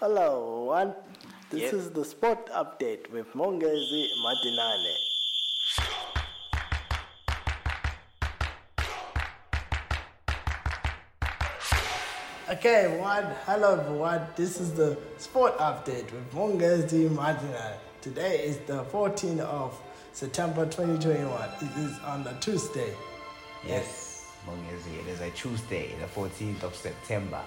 [0.00, 0.94] Hello, one.
[1.50, 1.72] This Yep.
[1.74, 4.94] is the sport update with Mongezi Madinane.
[12.50, 13.24] Okay, one.
[13.44, 14.26] Hello, everyone.
[14.36, 17.76] This is the sport update with Mongezi Madinane.
[18.00, 19.78] Today is the 14th of
[20.12, 21.48] September 2021.
[21.60, 22.94] It is on a Tuesday.
[23.66, 27.42] Yes, Mongezi, it is a Tuesday, the 14th of September,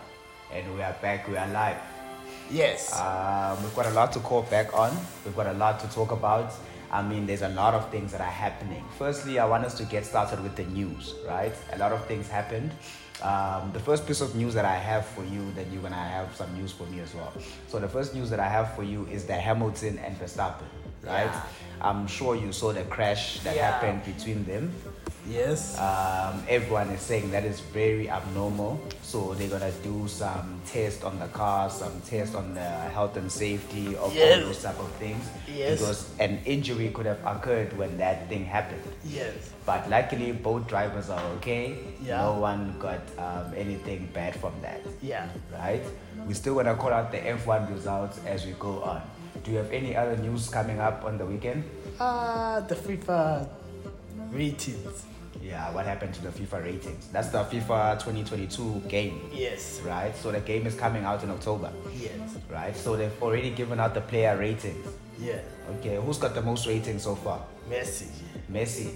[0.54, 1.78] and we are back, we are live.
[2.52, 3.00] Yes.
[3.00, 6.12] Um, we've got a lot to call back on, we've got a lot to talk
[6.12, 6.54] about.
[6.92, 8.84] I mean, there's a lot of things that are happening.
[8.98, 11.54] Firstly, I want us to get started with the news, right?
[11.72, 12.72] A lot of things happened.
[13.22, 16.36] Um, the first piece of news that I have for you, then you're gonna have
[16.36, 17.32] some news for me as well.
[17.70, 20.66] So the first news that I have for you is the Hamilton and Verstappen,
[21.04, 21.26] right?
[21.32, 21.42] Yeah.
[21.80, 23.72] I'm sure you saw the crash that Yeah.
[23.72, 24.74] happened between them.
[25.28, 25.78] Yes.
[25.80, 28.80] um, everyone is saying that is very abnormal.
[29.02, 33.32] So they're gonna do some test on the car, some test on the health and
[33.32, 34.40] safety of Yes.
[34.40, 35.24] all those type of things.
[35.48, 35.80] Yes.
[35.80, 38.82] Because an injury could have occurred when that thing happened.
[39.04, 39.34] yes.
[39.66, 41.78] But luckily, both drivers are okay.
[42.02, 42.22] Yeah.
[42.24, 44.82] No one got um, anything bad from that.
[45.04, 45.30] Yeah.
[45.54, 45.84] Right?
[46.26, 49.02] We're still gonna call out the F1 results as we go on.
[49.44, 51.64] Do you have any other news coming up on the weekend?
[52.00, 53.48] Ah, the FIFA
[54.32, 55.06] ratings.
[55.42, 57.08] Yeah, what happened to the FIFA ratings?
[57.12, 59.22] That's the FIFA 2022 game.
[59.34, 59.82] Yes.
[59.84, 60.16] right?
[60.16, 62.12] So the game is coming out in October, Yes.
[62.50, 62.76] right?
[62.76, 64.86] So they've already given out the player ratings.
[65.20, 65.40] Yeah.
[65.80, 67.42] Okay, who's got the most ratings so far?
[67.70, 68.08] Messi.
[68.52, 68.94] Messi,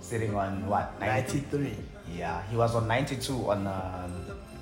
[0.00, 0.98] sitting on what?
[1.00, 1.38] 90?
[1.40, 1.74] 93.
[2.16, 4.12] Yeah, he was on 92 on um,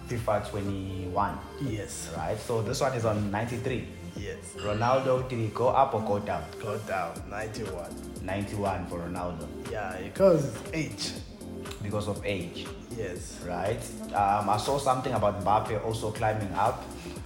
[0.08, 2.10] FIFA 21, Yes.
[2.16, 2.38] right?
[2.38, 3.86] So this one is on 93.
[4.16, 4.36] Yes.
[4.58, 6.44] Ronaldo, did he go up or go down?
[6.60, 7.14] Go down.
[7.30, 7.90] 91.
[8.22, 11.12] 91 for Ronaldo Yeah, because age.
[11.82, 12.66] because of age.
[12.96, 13.40] Yes.
[13.46, 13.80] right?
[14.14, 16.84] Um, I saw something about Mbappe also climbing up.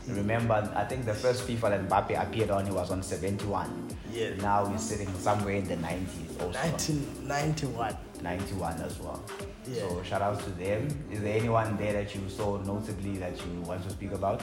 [0.09, 3.89] Remember, I think the first FIFA that Mbappe appeared on, he was on 71.
[4.13, 4.41] Yes.
[4.41, 6.59] Now he's sitting somewhere in the 90s also.
[6.61, 7.97] 1991.
[8.23, 9.23] 91 as well.
[9.69, 9.81] Yeah.
[9.81, 10.87] So shout out to them.
[11.11, 14.43] Is there anyone there that you saw notably that you want to speak about?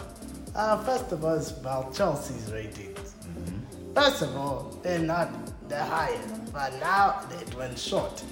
[0.56, 3.16] Uh, first of all, it's about Chelsea's ratings.
[3.96, 5.30] First of all, they're not
[5.68, 8.24] the highest, but now it went short.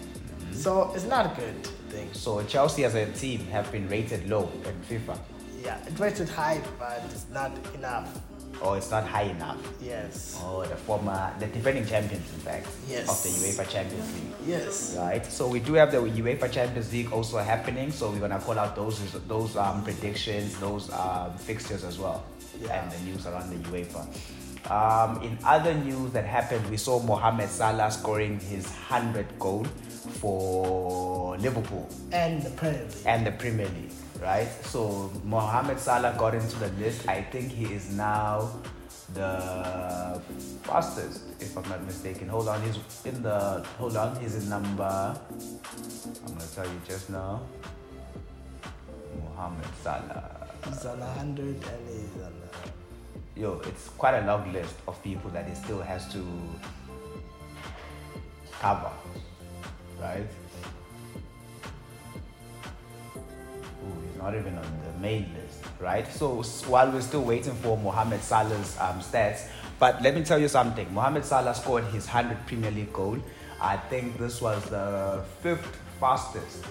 [0.51, 2.09] So it's not a good thing.
[2.13, 5.17] So Chelsea as a team have been rated low in FIFA,
[5.63, 8.19] Yeah, it rated high, but it's not enough.
[8.61, 9.57] Or it's not high enough.
[9.81, 10.39] Yes.
[10.45, 13.09] Or the former, the defending champions, in fact, Yes.
[13.09, 14.33] of the UEFA Champions League.
[14.47, 14.95] Yes.
[14.97, 15.25] right?
[15.25, 17.91] So we do have the UEFA Champions League also happening.
[17.91, 22.23] So we're gonna call out those those um, predictions, those um, fixtures as well,
[22.61, 22.81] Yeah.
[22.83, 24.05] and the news around the UEFA.
[24.69, 29.65] Um, in other news that happened, we saw Mohamed Salah scoring his hundred goal
[30.19, 33.05] for Liverpool And the Premier League.
[33.05, 34.47] and the Premier League, right?
[34.65, 37.07] So Mohamed Salah got into the list.
[37.07, 38.49] I think he is now
[39.13, 40.21] the
[40.63, 42.29] fastest, if I'm not mistaken.
[42.29, 43.65] Hold on, he's in the.
[43.77, 44.83] Hold on, he's in number.
[44.83, 47.41] I'm gonna tell you just now.
[49.19, 50.47] Mohamed Salah.
[50.67, 52.31] He's on 100 and he's on.
[52.31, 52.67] Uh,
[53.35, 56.23] Yo, it's quite a long list of people that he still has to
[58.51, 58.91] cover,
[59.99, 60.27] right?
[64.21, 66.07] Not even on the main list, right?
[66.07, 69.47] So while we're still waiting for Mohamed Salah's um, stats,
[69.79, 70.93] but let me tell you something.
[70.93, 73.17] Mohamed Salah scored his 100 Premier League goal.
[73.59, 76.65] I think this was the fifth fastest,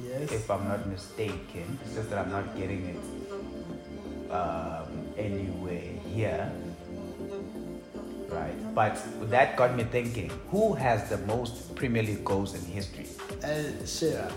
[0.00, 0.30] yes.
[0.30, 1.78] if I'm not mistaken.
[1.84, 5.82] It's just that I'm not getting it um, anywhere
[6.14, 6.52] here.
[8.28, 8.98] Right, but
[9.30, 13.06] that got me thinking: Who has the most Premier League goals in history?
[13.42, 14.30] And Shearer.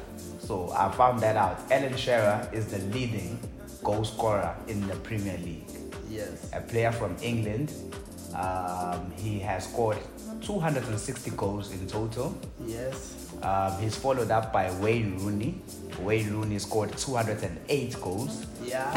[0.49, 1.59] So I found that out.
[1.69, 3.37] Alan Shearer is the leading
[3.83, 5.69] goal scorer in the Premier League.
[6.09, 6.49] Yes.
[6.53, 7.71] A player from England.
[8.33, 9.99] Um, he has scored
[10.41, 12.35] 260 goals in total.
[12.65, 13.31] Yes.
[13.43, 15.61] Um, he's followed up by Wayne Rooney.
[15.99, 18.47] Wayne Rooney scored 208 goals.
[18.63, 18.89] Yeah.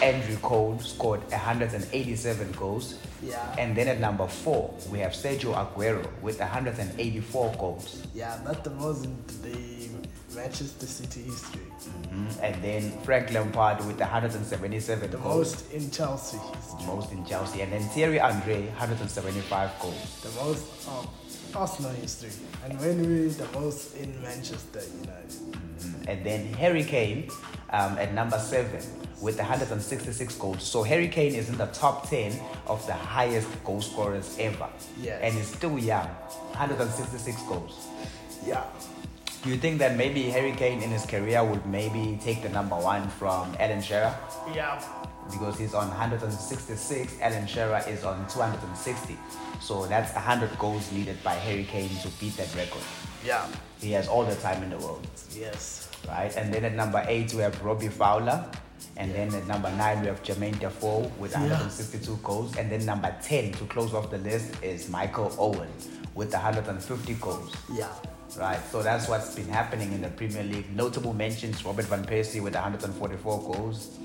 [0.00, 3.00] Andrew Cole scored 187 goals.
[3.20, 3.56] Yeah.
[3.58, 8.06] And then at number four, we have Sergio Aguero with 184 goals.
[8.14, 9.80] Yeah, that's the most in the
[10.34, 11.60] Manchester City history.
[12.12, 12.42] Mhm.
[12.42, 15.36] And then Frank Lampard with 177 The goals.
[15.54, 16.86] most in Chelsea history.
[16.86, 17.60] Most in Chelsea.
[17.62, 19.94] And then Thierry Andre, 175 goals.
[20.22, 21.08] The most of
[21.54, 22.30] Arsenal history.
[22.64, 25.40] And when we the most in Manchester United.
[25.80, 26.08] Mhm.
[26.08, 27.28] And then Harry Kane
[27.72, 28.82] um, at number seven
[29.20, 30.62] with 166 goals.
[30.62, 32.32] So Harry Kane is in the top 10
[32.66, 34.68] of the highest goal scorers ever.
[35.00, 35.20] Yes.
[35.22, 36.08] And he's still young.
[36.54, 37.74] 166 goals.
[38.46, 38.64] Yeah.
[39.42, 42.76] Do you think that maybe Harry Kane in his career would maybe take the number
[42.76, 44.14] one from Alan Shearer?
[44.54, 44.82] Yeah.
[45.30, 47.20] because he's on 166.
[47.20, 49.16] Alan Shearer is on 260.
[49.60, 52.82] So that's 100 goals needed by Harry Kane to beat that record.
[53.24, 53.46] Yeah.
[53.80, 55.88] He has all the time in the world, Yes.
[56.08, 56.34] right?
[56.36, 58.44] And then at number eight we have Robbie Fowler.
[58.96, 61.40] And then at number nine we have Jermaine Defoe with Yeah.
[61.40, 62.56] 162 goals.
[62.56, 65.68] And then number 10 to close off the list is Michael Owen
[66.14, 67.54] with 150 goals.
[67.72, 67.88] Yeah.
[68.38, 70.74] Right, so that's what's been happening in the Premier League.
[70.76, 73.98] Notable mentions: Robert van Persie with 144 goals,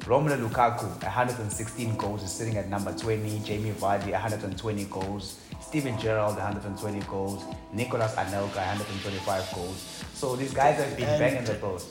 [0.00, 3.38] Romelu Lukaku 116 goals is sitting at number 20.
[3.44, 10.02] Jamie Vardy 120 goals, Steven Gerrard 120 goals, Nicolas Anelka 125 goals.
[10.14, 11.86] So these guys have been banging the post.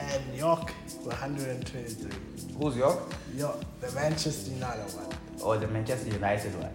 [0.00, 0.70] And Yorke,
[1.04, 2.10] 123.
[2.58, 3.12] Who's Yorke?
[3.34, 5.08] Yorke, the Manchester United one.
[5.42, 6.72] Or the Manchester United one?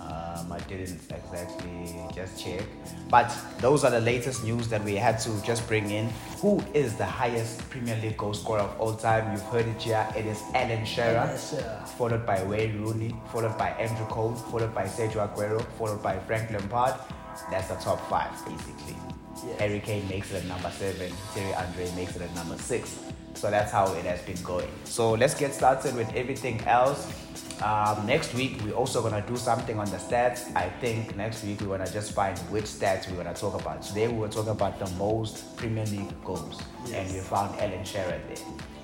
[0.00, 2.62] Um, I didn't exactly just check.
[3.10, 6.08] But those are the latest news that we had to just bring in.
[6.40, 9.32] Who is the highest Premier League goal scorer of all time?
[9.32, 10.06] You've heard it here.
[10.16, 11.82] It is Alan Shearer, Alan Shearer.
[11.98, 16.50] followed by Wayne Rooney, followed by Andrew Cole, followed by Sergio Aguero, followed by Frank
[16.50, 16.94] Lampard.
[17.50, 18.96] That's the top five, basically.
[19.44, 19.60] Yes.
[19.60, 21.12] Harry Kane makes it at number seven.
[21.34, 22.98] Terry Andre makes it at number six.
[23.34, 24.68] So that's how it has been going.
[24.84, 27.12] So let's get started with everything else.
[27.62, 30.54] Um, next week we're also gonna do something on the stats.
[30.56, 33.82] I think next week we're gonna just find which stats we're gonna talk about.
[33.82, 36.60] Today we were talking about the most Premier League goals,
[36.92, 38.36] and we found Alan Shearer there,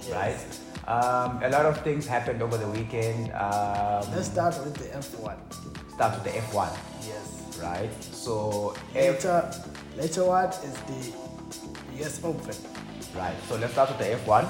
[0.07, 0.11] Yes.
[0.11, 0.89] right?
[0.89, 3.31] Um, a lot of things happened over the weekend.
[3.33, 5.37] Um, Let's start with the F1.
[5.95, 6.73] start with the F1,
[7.07, 7.59] Yes.
[7.63, 7.91] right?
[8.13, 9.23] So F,
[9.97, 11.13] Later, one is the
[12.05, 12.55] US Open.
[13.15, 14.45] Right, so let's start with the F1.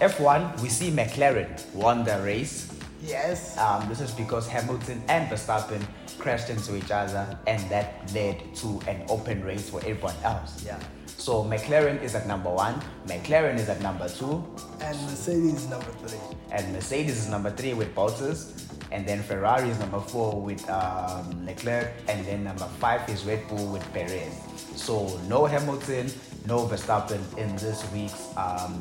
[0.00, 2.72] F1, we see McLaren won the race.
[3.02, 3.56] Yes.
[3.58, 5.80] Um, this is because Hamilton and Verstappen
[6.18, 10.64] crashed into each other, and that led to an open race for everyone else.
[10.66, 10.80] Yeah.
[11.06, 14.44] So McLaren is at number one, McLaren is at number two,
[14.80, 16.18] And Mercedes number three.
[16.50, 18.52] and Mercedes is number three with Bottas,
[18.90, 23.46] and then Ferrari is number four with um, Leclerc, and then number five is Red
[23.48, 24.32] Bull with Perez.
[24.76, 26.10] So no Hamilton,
[26.46, 28.80] no Verstappen in this week's um,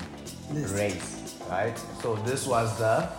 [0.52, 1.78] race, right?
[2.02, 3.10] So this was the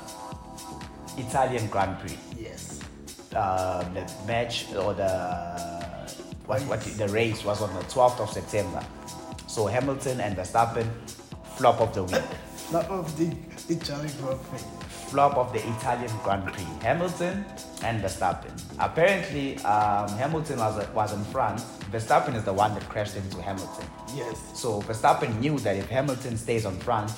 [1.18, 2.16] Italian Grand Prix.
[2.38, 2.80] Yes.
[3.34, 5.68] Um, the match or the
[6.46, 8.82] what, what the race was on the 12th of September.
[9.46, 10.88] So Hamilton and Verstappen
[11.56, 12.22] flop of the week.
[12.56, 13.36] flop of the
[13.68, 14.77] Italian Grand Prix.
[15.08, 16.66] Flop of the Italian Grand Prix.
[16.82, 17.44] Hamilton
[17.82, 18.50] and Verstappen.
[18.78, 21.60] Apparently, um, Hamilton was, was in front.
[21.90, 23.86] Verstappen is the one that crashed into Hamilton.
[24.14, 24.38] Yes.
[24.54, 27.10] So Verstappen knew that if Hamilton stays on front,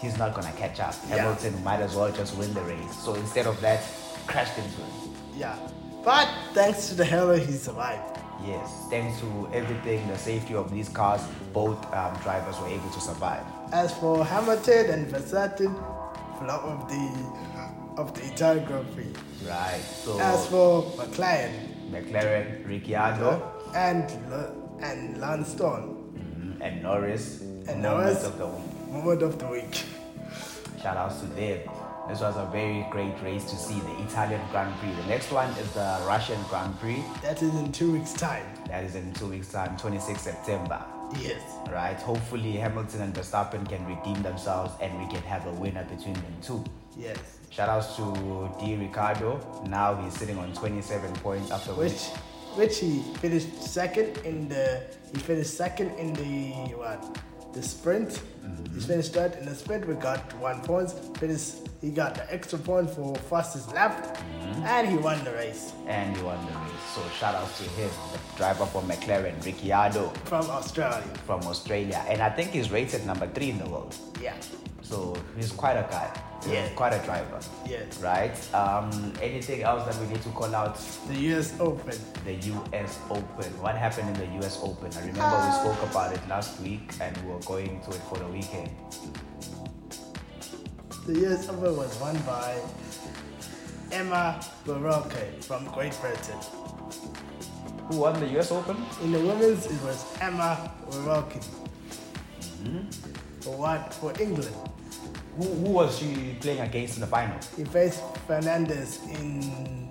[0.00, 0.94] he's not gonna catch up.
[1.08, 1.16] Yeah.
[1.16, 2.96] Hamilton might as well just win the race.
[3.04, 3.82] So instead of that,
[4.26, 5.14] crashed into him.
[5.36, 5.56] Yeah.
[6.04, 8.18] But thanks to the halo, he survived.
[8.44, 11.22] Yes, thanks to everything, the safety of these cars,
[11.52, 13.44] both um, drivers were able to survive.
[13.72, 15.72] As for Hamilton and Verstappen,
[16.44, 17.04] flop of the
[18.00, 19.12] of the Italian Grand Prix.
[19.46, 19.80] Right.
[19.82, 21.52] So As for McLaren
[21.90, 23.42] McLaren, Ricciardo,
[23.74, 24.10] and
[24.80, 28.24] and Lance Stroll, mhm, and Norris, And moment Norris.
[28.24, 28.92] of the week.
[28.92, 29.84] moment of the week.
[30.82, 31.60] Shout outs to them.
[32.08, 34.90] This was a very great race to see the Italian Grand Prix.
[35.02, 37.00] The next one is the Russian Grand Prix.
[37.22, 38.44] That is in two weeks' time.
[38.66, 40.82] That is in two weeks' time, 26 September.
[41.20, 41.40] Yes.
[41.70, 41.96] Right?
[41.96, 46.36] Hopefully, Hamilton and Verstappen can redeem themselves and we can have a winner between them
[46.42, 46.64] two.
[46.96, 47.38] Yes.
[47.50, 48.76] Shout outs to D.
[48.76, 49.64] Ricciardo.
[49.68, 52.08] Now he's sitting on 27 points after Which
[52.54, 57.00] which he finished second in the he finished second in the what
[57.52, 58.22] the sprint.
[58.74, 59.86] He finished third in the sprint.
[59.86, 60.90] We got one point.
[61.18, 64.62] Finished he got the extra point for fastest lap, mm-hmm.
[64.62, 66.86] and he won the race and he won the race.
[66.94, 71.02] So shout out to him, the driver for McLaren, Ricciardo from Australia.
[71.26, 72.04] from Australia.
[72.08, 73.96] And I think he's rated number three in the world.
[74.20, 74.36] Yeah.
[74.92, 76.12] So he's quite a guy.
[76.44, 76.68] He's Yeah.
[76.76, 77.40] quite a driver.
[77.64, 77.96] Yes.
[78.02, 78.36] Right?
[78.52, 78.90] Um,
[79.22, 80.76] anything else that we need to call out?
[81.08, 81.96] The US Open.
[82.26, 83.48] The US Open.
[83.64, 84.92] What happened in the US Open?
[84.92, 88.18] I remember we spoke about it last week and we were going to it for
[88.18, 88.68] the weekend.
[91.06, 92.60] The US Open was won by
[93.92, 96.40] Emma Baroque from Great Britain.
[97.88, 98.76] Who won the US Open?
[99.02, 101.40] In the women's, it was Emma Baroque.
[103.40, 103.92] For what?
[103.94, 104.54] For England.
[105.36, 107.38] Who, who was she playing against in the final?
[107.56, 109.88] He faced Fernandez in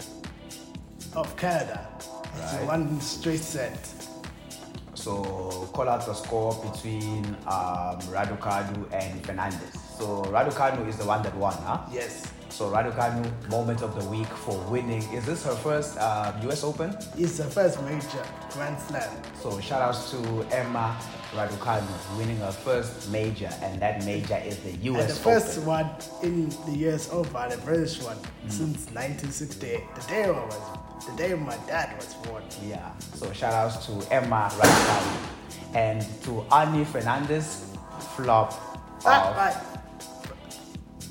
[1.15, 1.88] of Canada.
[2.00, 2.65] It's Right.
[2.67, 3.77] one straight set.
[4.93, 9.74] So call out the score between um, Raducanu and Fernandez.
[9.98, 11.79] So Raducanu is the one that won, huh?
[11.91, 12.27] Yes.
[12.51, 15.01] So Raducanu, moment of the week for winning.
[15.13, 16.63] Is this her first uh, U.S.
[16.63, 16.96] Open?
[17.17, 19.10] It's her first major Grand Slam.
[19.41, 20.17] So shout outs to
[20.51, 20.96] Emma
[21.34, 25.01] Raducanu winning her first major, and that major is the U.S.
[25.01, 25.65] And the first Open.
[25.67, 25.89] one
[26.24, 28.51] in the US Open, the British one, Mm.
[28.51, 29.79] since 1968.
[29.96, 32.43] The day I was, the day my dad was born.
[32.62, 32.91] Yeah.
[33.15, 37.65] So shout outs to Emma Raducanu and to Ani Fernandez
[38.15, 38.51] flop
[39.03, 40.38] But, of but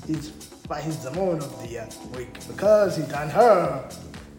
[0.07, 0.31] he's,
[0.71, 1.85] but he's the moment of the uh,
[2.17, 3.89] week because he done her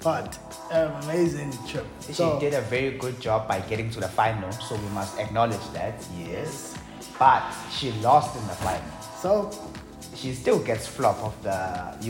[0.00, 0.38] part.
[0.70, 1.84] An amazing trip.
[2.00, 5.18] She So, did a very good job by getting to the final, so we must
[5.18, 6.74] acknowledge that, yes.
[7.18, 8.92] But she lost in the final.
[9.20, 9.50] so
[10.22, 11.52] She still gets flop of the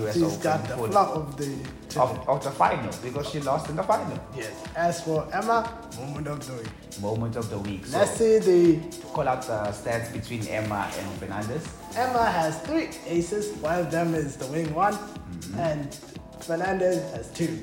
[0.05, 1.51] US she's Open got the flop of the
[1.99, 4.19] of, of the final because she lost in the final.
[4.37, 4.53] Yes.
[4.77, 7.01] As for Emma, moment of the week.
[7.01, 7.87] Moment of the week.
[7.87, 8.81] So Let's see the
[9.15, 11.67] call out the stats between Emma and Fernandez.
[11.97, 13.57] Emma has three aces.
[13.63, 15.59] One of them is the winning one, Mm-hmm.
[15.61, 15.95] and
[16.41, 17.63] Fernandez has 2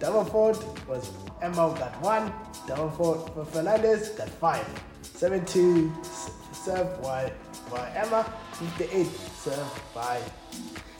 [0.00, 2.30] Double fault was Emma got one.
[2.68, 4.66] Double fault for Fernandez got five.
[5.02, 7.32] 72 s- served by,
[7.70, 8.26] by Emma.
[8.54, 10.20] 58 served by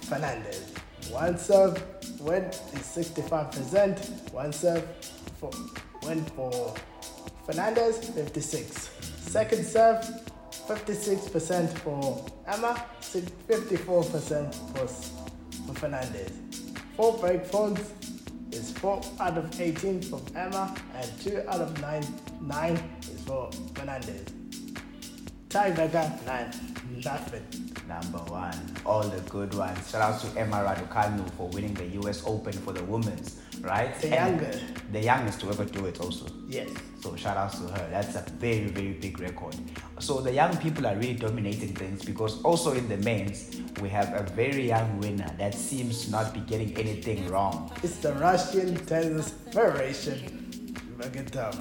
[0.02, 0.73] Fernandez.
[1.11, 1.82] One serve
[2.20, 4.32] went is 65%.
[4.32, 4.84] One serve
[5.38, 5.50] for,
[6.02, 6.75] went for
[7.46, 8.90] Fernandez, 56.
[9.20, 10.04] Second serve,
[10.66, 16.30] 56% for Emma, si- 54% for, for Fernandez.
[16.96, 17.92] Four break points
[18.52, 22.04] is 4 out of 18 from Emma, and 2 out of 9,
[22.40, 24.25] 9 is for Fernandez.
[25.49, 26.74] Tiebreaker, 9,
[27.87, 29.90] Number one, all the good ones.
[29.90, 33.94] Shout out to Emma Raducanu for winning the US Open for the women's, right?
[34.00, 34.64] The And youngest.
[34.92, 36.26] The youngest to ever do it also.
[36.49, 36.70] Yes.
[37.00, 37.88] So shout out to her.
[37.90, 39.54] That's a very, very big record.
[39.99, 44.12] So the young people are really dominating things because also in the men's, we have
[44.14, 47.70] a very young winner that seems not to not be getting anything wrong.
[47.82, 50.18] It's the Russian Tennis Federation.
[50.99, 51.54] Bagatov.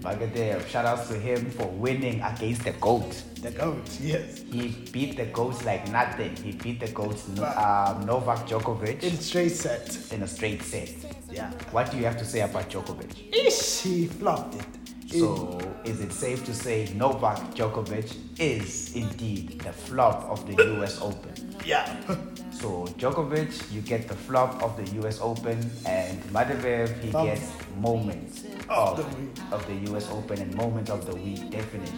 [0.00, 3.10] Bagadev, shout outs to him for winning against the GOAT.
[3.42, 4.42] The GOAT, yes.
[4.50, 6.34] He beat the GOAT like nothing.
[6.36, 7.94] He beat the GOAT Wow.
[7.98, 10.12] um, Novak Djokovic In straight set.
[10.12, 10.90] in a straight set.
[11.30, 11.50] Yeah.
[11.72, 13.34] What do you have to say about Djokovic?
[13.34, 14.66] Ish, he flopped it.
[15.08, 21.00] So, is it safe to say Novak Djokovic is indeed the flop of the US
[21.00, 21.34] Open?
[21.64, 21.96] yeah.
[22.50, 28.42] So, Djokovic, you get the flop of the US Open, and Medvedev, he gets moments
[28.68, 29.30] Of of, the week.
[29.52, 31.92] of the US Open and moment of the week, definitely.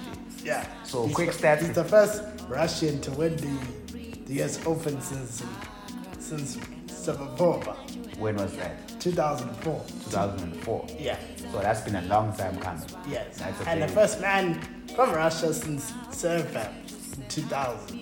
[0.44, 0.66] Yeah.
[0.84, 1.60] So, He's quick stats.
[1.60, 5.42] He's the first Russian to win the, the US Open since
[6.18, 7.74] since Sharapova,
[8.20, 8.76] When was that?
[9.00, 9.84] 2004.
[10.10, 10.86] 2004.
[10.98, 11.18] Yeah.
[11.50, 12.84] So, that's been a long time coming.
[13.08, 13.40] Yes.
[13.66, 14.60] And the first man
[14.94, 16.70] from Russia since Server
[17.30, 17.99] 2000.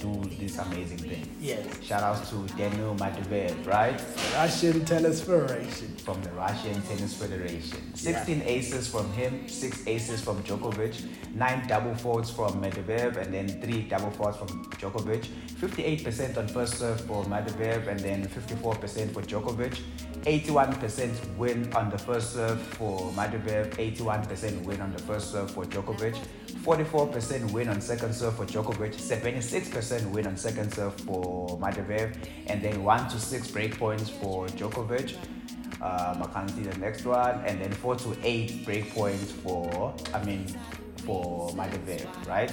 [0.00, 1.28] Do this amazing thing.
[1.40, 1.82] Yes.
[1.82, 4.00] Shout outs to Daniil Medvedev, right?
[4.34, 5.94] Russian Tennis Federation.
[5.98, 7.94] from the Russian Tennis Federation.
[7.94, 11.04] 16 aces from him, 6 aces from Djokovic,
[11.34, 15.26] 9 double faults from Medvedev, and then 3 double faults from Djokovic.
[15.60, 19.78] 58% on first serve for Medvedev, and then 54% for Djokovic.
[20.24, 25.64] 81% win on the first serve for Medvedev, 81% win on the first serve for
[25.64, 26.16] Djokovic.
[26.64, 32.14] 44% win on second serve for Djokovic, 76% win on second serve for Medvedev,
[32.46, 35.14] and then 1 to 6 break points for Djokovic.
[35.82, 39.94] Um, I can't see the next one, and then 4 to 8 break points for,
[40.14, 40.46] I mean,
[41.04, 42.52] for Medvedev, right?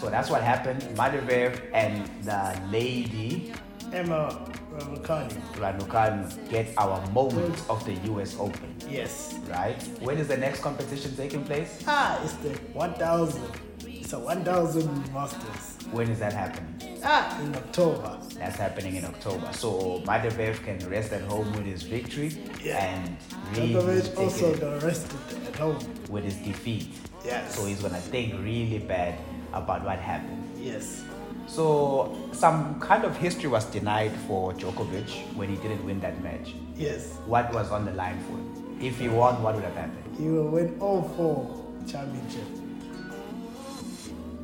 [0.00, 0.82] So that's what happened.
[0.96, 3.52] Medvedev and the lady
[3.92, 5.30] Emma Raducanu.
[5.56, 9.34] Raducanu get our moment of the US Open, Yes.
[9.50, 9.76] right?
[10.00, 11.82] When is the next competition taking place?
[11.86, 13.42] Ah, it's the 1000.
[13.86, 15.71] It's a 1000 Masters.
[15.90, 16.74] When is that happening?
[17.04, 18.18] Ah, in October.
[18.38, 19.52] That's happening in October.
[19.52, 22.82] So Medvedev can rest at home with his victory Yeah.
[22.84, 23.16] and
[23.56, 25.78] really Djokovic also it got arrested at home.
[26.08, 26.88] with his defeat.
[27.24, 27.54] Yes.
[27.56, 29.14] So he's gonna think really bad
[29.52, 30.42] about what happened.
[30.58, 31.02] Yes.
[31.46, 36.54] So some kind of history was denied for Djokovic when he didn't win that match.
[36.76, 37.14] Yes.
[37.26, 38.78] What was on the line for him?
[38.80, 40.16] If he won, what would have happened?
[40.18, 42.46] He will win all four championship.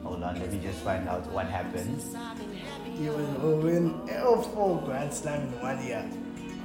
[0.09, 2.03] Hold on, let me just find out what happened.
[2.97, 6.03] He will win all four Grand Slam in one year.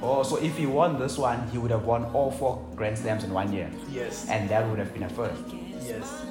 [0.02, 3.22] Oh, so if he won this one, he would have won all four Grand Slams
[3.22, 3.70] in one year.
[3.92, 4.26] Yes.
[4.30, 5.42] And that would have been a first.
[5.78, 6.22] Yes.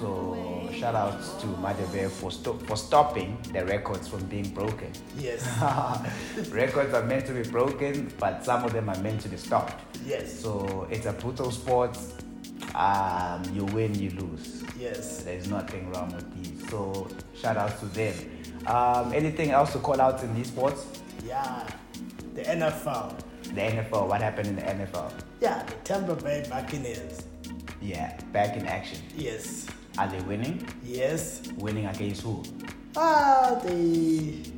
[0.00, 4.90] So shout out to Medvedev for, sto- for stopping the records from being broken.
[5.16, 5.46] Yes.
[6.50, 9.80] records are meant to be broken, but some of them are meant to be stopped.
[10.04, 10.40] Yes.
[10.40, 11.96] So it's a brutal sport.
[12.74, 14.64] Um, you win, you lose.
[14.78, 15.22] Yes.
[15.22, 16.68] There's nothing wrong with these.
[16.70, 18.14] So shout out to them.
[18.66, 20.86] Um, anything else to call out in these sports?
[21.24, 21.66] Yeah.
[22.34, 23.18] The NFL.
[23.54, 24.08] The NFL.
[24.08, 25.12] What happened in the NFL?
[25.40, 27.22] Yeah, the Tampa Bay Buccaneers.
[27.80, 28.98] Yeah, back in action.
[29.16, 29.66] Yes.
[29.98, 30.66] Are they winning?
[30.84, 31.42] Yes.
[31.56, 32.42] Winning against who?
[32.96, 34.52] Ah, the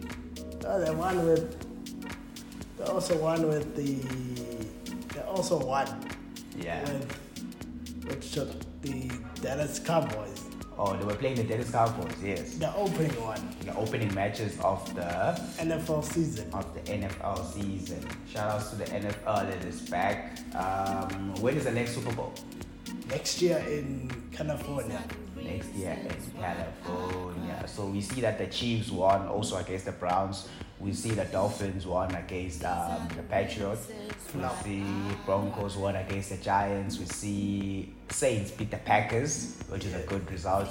[0.67, 2.77] Oh, they won with.
[2.79, 3.95] They also won with the.
[5.15, 5.87] They also won
[6.57, 6.83] Yeah.
[6.83, 7.19] with.
[8.09, 8.49] Which took
[8.83, 9.11] the
[9.43, 10.45] Dallas Cowboys.
[10.79, 12.15] Oh, they were playing the Dallas Cowboys.
[12.23, 12.55] Yes.
[12.55, 13.55] The opening one.
[13.61, 15.03] The opening matches of the
[15.59, 16.49] NFL season.
[16.53, 18.07] of the NFL season.
[18.33, 20.39] Shout outs to the NFL that is back.
[20.55, 22.33] Um, when is the next Super Bowl?
[23.09, 25.03] Next year in California.
[25.37, 27.65] Next year in California.
[27.67, 30.49] So we see that the Chiefs won also against the Browns.
[30.81, 33.89] We see the Dolphins won against um, the Patriots.
[34.35, 34.85] We see
[35.27, 36.99] Broncos won against the Giants.
[36.99, 40.69] We see Saints beat the Packers, which is a good result.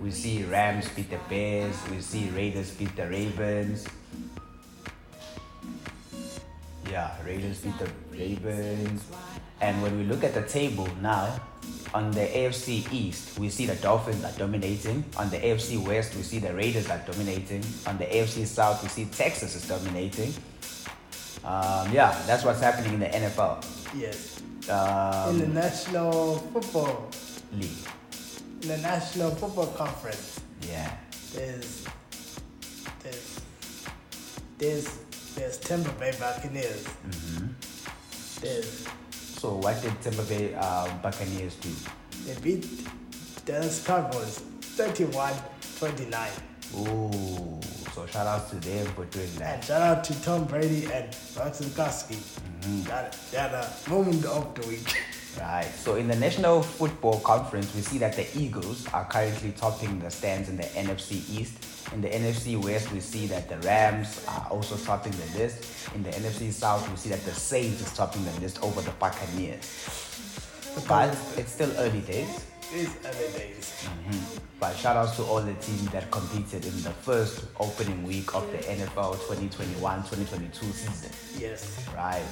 [0.00, 1.76] We see Rams beat the Bears.
[1.90, 3.86] We see Raiders beat the Ravens.
[6.90, 9.04] Yeah, Raiders beat the Ravens.
[9.60, 11.40] And when we look at the table now,
[11.94, 15.04] on the AFC East, we see the Dolphins are dominating.
[15.16, 17.62] On the AFC West, we see the Raiders are dominating.
[17.86, 20.34] On the AFC South, we see Texas is dominating.
[21.44, 23.62] Um, yeah, that's what's happening in the NFL
[23.96, 24.42] Yes.
[24.68, 27.10] um, in the National Football.
[27.52, 27.70] League.
[28.62, 30.40] In the National Football Conference.
[30.68, 30.90] Yeah.
[31.32, 31.84] There's.
[33.02, 33.40] There's.
[34.58, 34.98] There's.
[35.36, 36.86] There's Tampa Bay Buccaneers.
[36.86, 37.46] hmm
[38.40, 38.86] There's.
[39.44, 41.68] So what did Tampa Bay um, Buccaneers do?
[42.24, 42.66] They beat
[43.44, 44.38] Dallas Cowboys
[44.78, 45.34] 31
[45.78, 46.30] 29.
[46.78, 47.60] Ooh,
[47.92, 49.56] so shout out to them for doing that.
[49.56, 52.16] And shout out to Tom Brady and Max Koski.
[52.16, 52.84] Mm-hmm.
[52.84, 54.96] That, that a moment of the week.
[55.40, 55.66] Right.
[55.74, 60.08] So in the National Football Conference, we see that the Eagles are currently topping the
[60.08, 61.58] stands in the NFC East.
[61.92, 65.92] In the NFC West, we see that the Rams are also topping the list.
[65.94, 68.90] In the NFC South, we see that the Saints is topping the list over the
[68.92, 70.10] Buccaneers.
[70.88, 72.46] But it's still early days.
[72.72, 73.72] It's early days.
[73.84, 74.40] Mhm.
[74.58, 78.50] But shout outs to all the teams that competed in the first opening week of
[78.50, 81.10] the NFL 2021-2022 season.
[81.38, 81.76] Yes.
[81.94, 82.24] Right.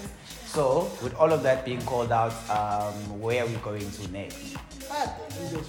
[0.47, 4.57] So, with all of that being called out, um, where are we going to next?
[4.91, 5.69] Ah, Premier League.